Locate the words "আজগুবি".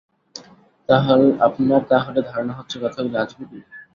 3.17-3.57